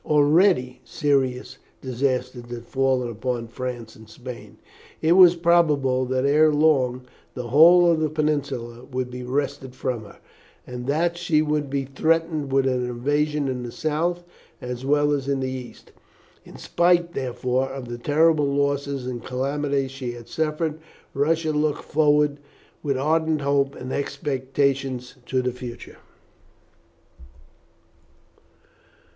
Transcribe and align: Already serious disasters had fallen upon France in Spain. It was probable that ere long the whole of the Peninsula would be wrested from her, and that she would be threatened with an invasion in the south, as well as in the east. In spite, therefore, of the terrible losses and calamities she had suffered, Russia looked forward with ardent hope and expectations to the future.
Already 0.03 0.81
serious 0.83 1.59
disasters 1.79 2.49
had 2.49 2.65
fallen 2.65 3.07
upon 3.07 3.47
France 3.47 3.95
in 3.95 4.07
Spain. 4.07 4.57
It 4.99 5.11
was 5.11 5.35
probable 5.35 6.05
that 6.07 6.25
ere 6.25 6.51
long 6.51 7.03
the 7.35 7.49
whole 7.49 7.91
of 7.91 7.99
the 7.99 8.09
Peninsula 8.09 8.83
would 8.85 9.11
be 9.11 9.21
wrested 9.21 9.75
from 9.75 10.05
her, 10.05 10.17
and 10.65 10.87
that 10.87 11.17
she 11.17 11.43
would 11.43 11.69
be 11.69 11.85
threatened 11.85 12.51
with 12.51 12.65
an 12.65 12.83
invasion 12.83 13.47
in 13.47 13.61
the 13.61 13.71
south, 13.71 14.23
as 14.59 14.83
well 14.83 15.11
as 15.11 15.27
in 15.27 15.39
the 15.39 15.51
east. 15.51 15.91
In 16.45 16.57
spite, 16.57 17.13
therefore, 17.13 17.69
of 17.69 17.87
the 17.87 17.99
terrible 17.99 18.47
losses 18.51 19.05
and 19.05 19.23
calamities 19.23 19.91
she 19.91 20.13
had 20.13 20.27
suffered, 20.27 20.79
Russia 21.13 21.51
looked 21.51 21.83
forward 21.83 22.39
with 22.81 22.97
ardent 22.97 23.41
hope 23.41 23.75
and 23.75 23.93
expectations 23.93 25.17
to 25.27 25.43
the 25.43 25.51
future. 25.51 25.97